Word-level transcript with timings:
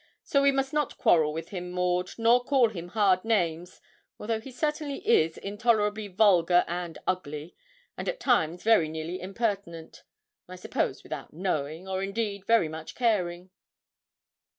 So 0.23 0.41
we 0.41 0.51
must 0.51 0.73
not 0.73 0.97
quarrel 0.97 1.31
with 1.31 1.49
him, 1.49 1.69
Maud, 1.69 2.17
nor 2.17 2.43
call 2.43 2.69
him 2.69 2.87
hard 2.87 3.23
names, 3.23 3.79
although 4.19 4.39
he 4.39 4.49
certainly 4.51 5.07
is 5.07 5.37
intolerably 5.37 6.07
vulgar 6.07 6.65
and 6.67 6.97
ugly, 7.05 7.55
and 7.95 8.09
at 8.09 8.19
times 8.19 8.63
very 8.63 8.89
nearly 8.89 9.21
impertinent 9.21 10.01
I 10.49 10.55
suppose 10.55 11.03
without 11.03 11.33
knowing, 11.33 11.87
or 11.87 12.01
indeed 12.01 12.47
very 12.47 12.67
much 12.67 12.95
caring.' 12.95 13.51